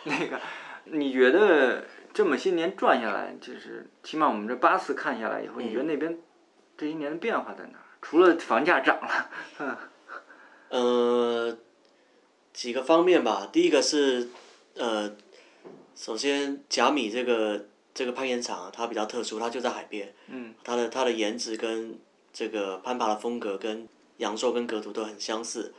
[0.04, 0.40] 那个，
[0.86, 6.18] 你觉得这么些年转下来，就是起码我们这八次看下来以后，你觉得那边
[6.78, 7.86] 这些年的变化在哪儿？
[8.02, 9.78] 除了房价涨了，嗯
[10.70, 11.58] 呃，
[12.54, 13.50] 几个方面吧。
[13.52, 14.30] 第一个是，
[14.76, 15.12] 呃，
[15.96, 22.00] 首先甲米这个这个攀岩场啊它比较特殊，它就在海边，嗯，它的它的颜值跟
[22.34, 25.74] 这个攀爬的风格跟阳朔跟格图都很相似。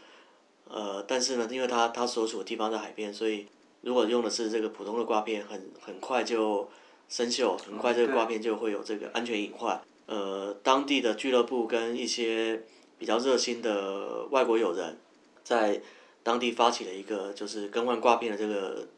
[0.68, 3.46] 呃，但是呢，因为它它所处的地方在海边，所以
[3.82, 6.68] 如果用的是这个普通的挂片，很很快就
[7.08, 9.80] 生锈，很快这个挂片就会有这个安全隐患。
[10.06, 12.62] 呃，当地的俱乐部跟一些
[12.98, 14.98] 比较热心的外国友人，
[15.44, 15.80] 在
[16.22, 18.88] 当地发起了一个就是更换挂片的这个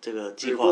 [0.00, 0.64] 这个计划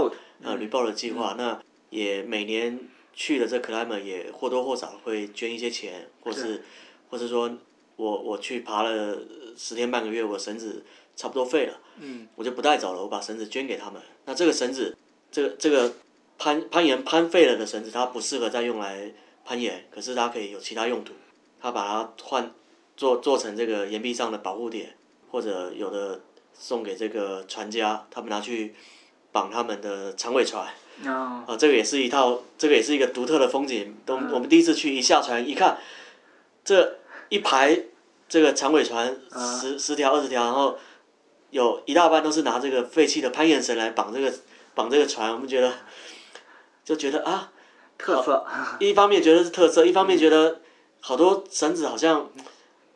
[0.42, 1.34] 呃 e o t 的计划。
[1.36, 2.78] 那也每年
[3.14, 6.62] 去的这 climber 也或多或少会捐一些钱，或是
[7.08, 7.50] 或是说
[7.96, 9.18] 我我去爬了
[9.56, 10.84] 十天半个月，我绳子
[11.16, 14.00] 差不多废了，嗯，我就不带走了，我把绳子捐给他们。
[14.26, 14.96] 那这个绳子，
[15.32, 15.94] 这个这个
[16.38, 19.12] 攀攀岩攀废了的绳子，它不适合再用来
[19.44, 21.14] 攀岩，可是它可以有其他用途，
[21.60, 22.52] 它把它换
[22.96, 24.94] 做做成这个岩壁上的保护点，
[25.30, 26.20] 或者有的
[26.52, 28.74] 送给这个船家，他们拿去
[29.32, 30.68] 绑他们的长尾船。
[31.04, 33.94] 啊，啊，这个也是一套，这个也是一个独特的风景。
[34.06, 35.78] 都嗯我们第一次去，一下船一看，
[36.64, 37.78] 这一排
[38.28, 39.58] 这个长尾船啊。
[39.58, 40.78] 十十条二十条，然后
[41.50, 44.32] 有一大半都是拿这个废弃的攀岩绳来绑这个
[44.74, 45.72] 绑这个船，我们觉得
[46.84, 47.52] 就觉得啊，
[47.98, 48.46] 特色，
[48.80, 50.60] 一方面觉得是特色，一方面觉得
[51.00, 52.30] 好多绳子好像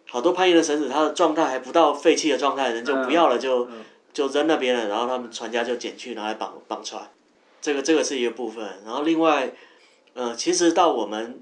[0.09, 3.85] 好多攀岩的绳子，它的状态还不到废弃的状态，人就不要了，就嗯。
[4.12, 7.09] 就扔那边了，然后他们船家就捡去拿来绑绑船，
[7.62, 9.53] 这个这个是一个部分，然后另外，
[10.14, 11.40] 呃，其实到我们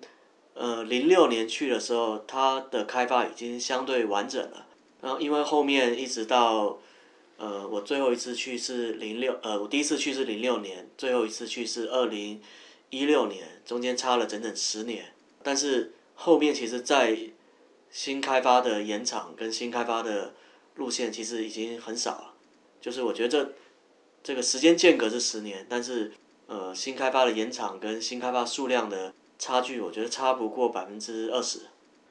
[0.59, 4.67] 呃零六年去的时候，它的开发已经相对完整了，
[5.01, 6.79] 然后因为后面一直到。
[7.41, 12.43] 呃，我最后一次去是零六，呃，我第一次去是零六年，最后一次去是二零
[12.91, 15.13] 一六年，中间差了整整十年。
[15.41, 17.17] 但是后面其实，在
[17.93, 20.35] 新开发的延长跟新开发的
[20.75, 22.35] 路线，其实已经很少了。
[22.81, 23.53] 就是我觉得这
[24.25, 26.11] 这个时间间隔是十年，但是
[26.49, 31.61] 呃，新开发的延长跟新开发数量的差距，我觉得差不过百分之二十。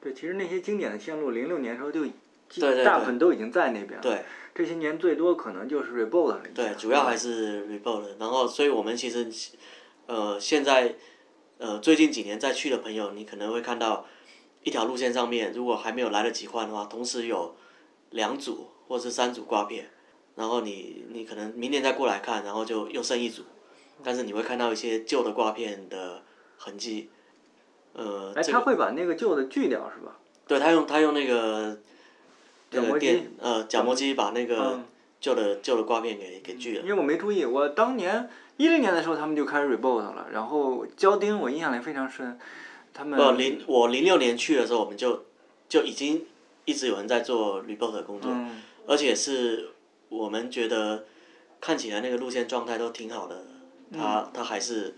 [0.00, 2.06] 对，其实那些经典的线路，零六年时候就
[2.48, 4.00] 基对对大部分都已经在那边了。
[4.00, 6.42] 对这些年最多可能就是 rebuild 了。
[6.54, 8.04] 对，主要还是 rebuild。
[8.18, 9.28] 然后，所以我们其实
[10.06, 10.94] 呃现在
[11.58, 14.06] 呃最近几年再去的朋友，你可能会看到
[14.62, 17.54] 一条路线上面，如果还没有来得及换的话，同时有
[18.10, 19.90] 两组或是三组挂片，
[20.36, 23.42] 然后你你可能明年再过来看，然后就又剩一组，
[24.02, 26.22] 但是你会看到一些旧的挂片的
[26.56, 27.10] 痕迹。
[27.94, 30.16] 呃，哎，这个他会把那个旧的锯掉是吧？
[30.46, 31.78] 对他用他用那个
[32.70, 34.84] 那个角磨机电呃角磨机把那个嗯
[35.20, 36.82] 旧的旧的刮片给给锯了。
[36.82, 42.38] 因为我没注意，我当年一零年的时候他们就开始 rebuild 了，然后胶钉我印象里非常深，
[42.94, 45.24] 他们不，零我零六年去的时候，我们就
[45.68, 46.24] 就已经
[46.64, 49.68] 一直有人在做 rebuild 的工作，嗯而且是
[50.08, 51.04] 我们觉得
[51.60, 53.44] 看起来那个路线状态都挺好的，
[53.92, 54.94] 他嗯他还是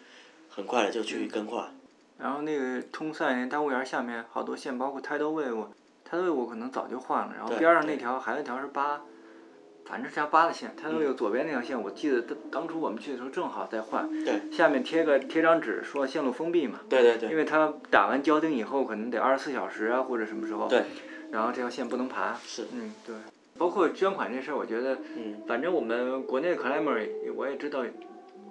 [0.48, 1.74] 很快的就去更换。
[2.20, 9.00] 然后那个通塞那大公园下面好多线，包括 Tidal Wave，Tidal Wave 可能早就换了，然后边上那条还有一条是八，
[9.86, 20.82] 反正是条八的线，Tidal Wave 左边那条线，我记得当当初我们去的时候正好在换，对下面贴个贴张纸说线路封闭嘛，对对对因为它打完胶钉以后可能得二十四小时啊或者什么时候，对，
[21.30, 23.14] 然后这条线不能爬，是，嗯对，
[23.56, 25.42] 包括捐款这事儿，我觉得嗯。
[25.46, 27.82] 反正我们国内的 climber 我也知道，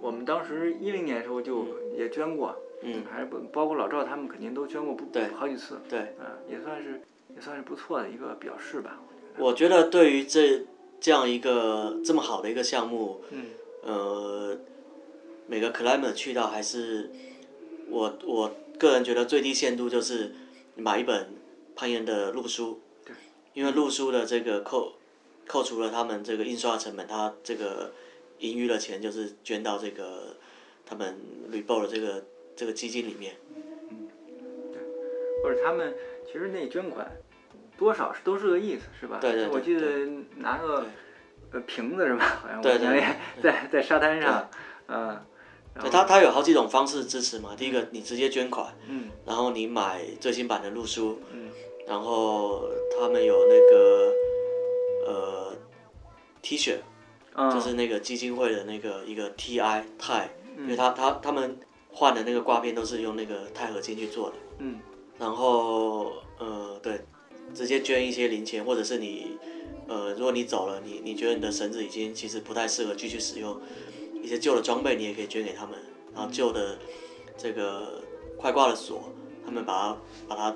[0.02, 2.69] 我们当时一零年的时候就也捐过，嗯，
[3.12, 6.16] 还是不包括老赵他们肯定都捐过不对好几次，对。
[6.20, 7.02] 嗯，也算是
[7.36, 9.00] 也算是不错的一个表示吧。
[9.38, 10.66] 我觉得对于这
[11.00, 13.46] 这样一个这么好的一个项目，嗯
[13.84, 14.58] 呃，
[15.48, 17.10] 每个 climber 去到还是
[17.90, 20.34] 我我个人觉得最低限度就是
[20.76, 21.34] 买一本
[21.76, 23.16] 攀岩的路书，对，
[23.54, 24.94] 因为路书的这个扣
[25.48, 27.92] 扣除了他们这个印刷成本，他这个
[28.40, 30.36] 盈余的钱就是捐到这个
[30.86, 31.18] 他们
[31.52, 32.24] rebuild 的这个
[32.60, 33.34] 这个基金里面。
[35.42, 35.96] 或者他们
[36.26, 37.10] 其实那捐款
[37.78, 39.18] 多少是都是个意思，是吧？
[39.22, 40.86] 对对对我记得拿个
[41.54, 42.26] 呃瓶子是吧？
[42.44, 44.50] 好像对对对我想也在 在沙滩上，
[44.90, 45.18] 嗯，
[45.80, 47.56] 对他，他有好几种方式支持嘛。
[47.58, 51.50] 第一个，你直接捐款，嗯然后你买最新版的路书，嗯
[51.88, 52.70] 然后
[53.00, 54.14] 他们有那个
[55.08, 55.56] 呃
[56.42, 56.76] T 恤，
[57.36, 61.58] 嗯，就是那个基金会的那个一个 TI 钛，因为嗯他他他们
[61.92, 64.36] 换的那个挂片都是用那个钛合金去做的。
[64.60, 64.80] 嗯
[65.18, 67.02] 然后呃对，
[67.54, 69.38] 直接捐一些零钱，或者是你
[69.88, 73.60] 呃如果你走了，你你觉得你的绳子已经其实不太适合继续使用，
[74.24, 75.78] 一些旧的装备你也可以捐给他们，
[76.14, 76.80] 然后旧的
[77.38, 78.02] 这个
[78.38, 79.12] 快挂的锁，
[79.46, 79.98] 他们把它
[80.28, 80.56] 把它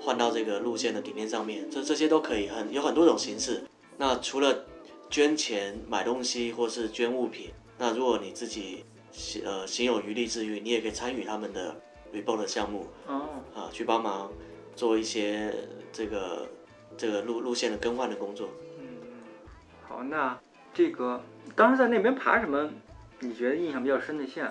[0.00, 3.64] 换到这个路线的底面上面，这这些都可以很有很多种形式。
[3.96, 4.64] 那除了
[5.10, 8.84] 捐钱买东西或是捐物品，那如果你自己
[9.44, 11.76] 呃心有余力之余，你也可以参与他们的
[12.12, 12.86] 的项目。
[13.06, 14.32] 哦啊，去帮忙
[14.76, 15.54] 做一些
[15.92, 16.48] 这个
[16.96, 18.48] 这个路路线的更换的工作。
[18.78, 18.86] 嗯，
[19.88, 20.38] 好，那
[20.72, 21.22] 这个
[21.54, 22.70] 当时在那边爬什么？
[23.20, 24.44] 你觉得印象比较深的线？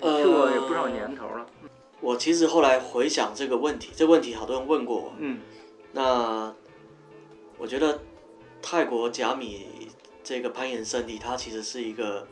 [0.00, 1.46] 呃去过也不少年头了。
[2.00, 5.12] 我其实后来回想这个问题，这个问题好多人问过我。
[5.18, 5.40] 嗯
[5.92, 6.54] 那
[7.58, 8.00] 我觉得
[8.60, 9.88] 泰国甲米
[10.22, 12.26] 这个攀岩圣地，它其实是一个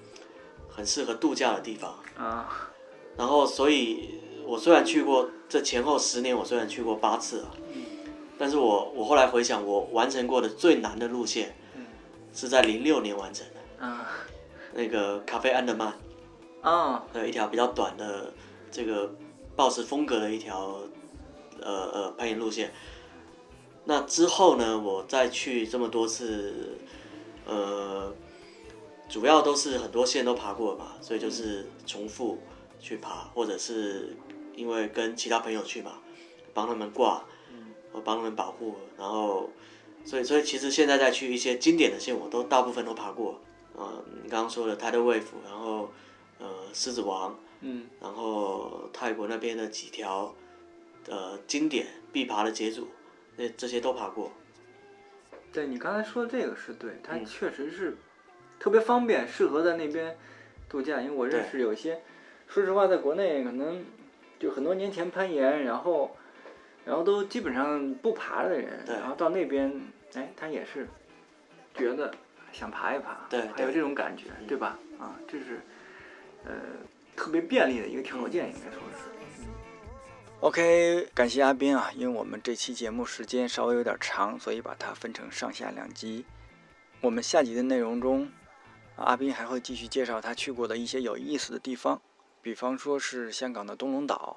[0.70, 1.94] 很适合度假的地方。
[2.16, 2.70] 啊
[3.16, 7.50] 然后，所以我虽然去过这前后十年，我虽然去过八次啊，
[8.38, 11.84] 但是我我后来回想，我完成过的最难的路线嗯
[12.32, 14.06] 是在零六年完成的，啊
[14.72, 15.92] 那个咖啡安德曼。
[16.62, 18.32] 啊有一条比较短的
[18.70, 19.10] 这个
[19.56, 20.78] 暴食风格的一条
[21.60, 22.72] 呃呃攀岩路线。
[23.84, 26.78] 那之后呢，我再去这么多次，
[27.46, 28.14] 呃，
[29.10, 32.38] 主要都是很多线都爬过嘛，所以就是重复
[32.78, 34.16] 去爬，或者是
[34.54, 35.98] 因为跟其他朋友去嘛，
[36.54, 37.24] 帮他们挂，
[37.90, 39.50] 我帮他们保护，然后
[40.04, 43.40] 所以所以其实现在再去一些经典的线，我都大部分都爬过。
[43.74, 45.90] 呃，你刚刚说的 Tidal Wave，然后
[46.38, 50.32] 呃狮子王，嗯，然后泰国那边的几条
[51.08, 52.88] 呃经典必爬的节组，
[53.36, 54.30] 那这些都爬过。
[55.52, 57.96] 对你刚才说的这个是对，它嗯确实是
[58.60, 60.16] 特别方便，适合在那边
[60.68, 61.00] 度假。
[61.00, 62.00] 因为我认识有一些，
[62.46, 63.84] 说实话，在国内可能
[64.38, 66.16] 就很多年前攀岩，然后
[66.84, 69.80] 然后都基本上不爬的人，然后到那边，
[70.14, 70.86] 哎，他也是
[71.74, 72.14] 觉得
[72.52, 74.78] 想爬一爬，对还有这种感觉，对吧？
[74.98, 75.60] 啊，这是
[76.44, 76.52] 呃
[77.16, 79.10] 特别便利的一个条件，应该说是。
[80.40, 86.24] OK，感谢阿斌啊，因为我们这期节目时间稍微有点长，所以把它分成上下两集。
[87.02, 88.39] 我们下集的内容中，啊
[89.00, 92.00] 阿斌还会继续介绍他去过的一些有意思的地方，
[92.42, 94.36] 比方说是香港的东龙岛。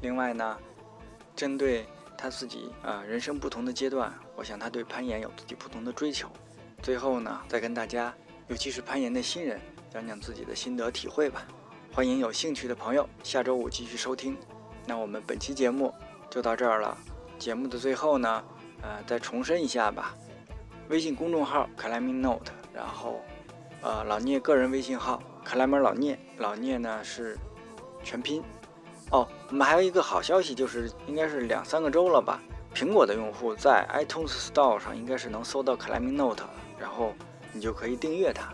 [0.00, 0.58] 另外呢，
[1.36, 1.86] 针对
[2.16, 6.28] 他自己啊、人生不同的阶段，我想他对攀岩有自己不同的追求。
[6.82, 8.14] 最后呢，再跟大家，
[8.48, 11.46] 尤其是攀岩的新人，讲讲自己的心得体会吧。
[11.92, 14.38] 欢迎有兴趣的朋友下周五继续收听。
[14.86, 15.92] 那我们本期节目
[16.30, 16.96] 就到这儿了。
[17.38, 18.44] 节目的最后呢，
[18.80, 20.14] 呃，再重申一下吧。
[20.88, 23.20] 微信公众号 Climbing Note，然后，
[23.80, 27.38] 呃，老聂个人微信号 c l a m e r 老聂，老聂呢是
[28.02, 28.42] 全拼。
[29.10, 32.40] 哦，我们还有一个好消息，就是应该是两三个周了吧。
[32.74, 36.44] 苹果的用户在 iTunes Store 上应该是能搜到 Climbing Note，
[36.78, 37.14] 然后
[37.52, 38.52] 你就可以订阅它。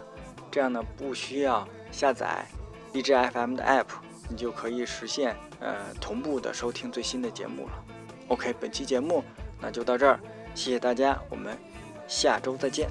[0.51, 2.47] 这样呢，不需要下载
[2.93, 3.87] 荔枝 FM 的 App，
[4.29, 7.85] 你就可以实现呃同步的收听最新的节目了。
[8.29, 9.25] OK，本期节目
[9.61, 10.21] 那就到这儿，
[10.55, 11.59] 谢谢大家，我们
[12.07, 12.89] 下周再见。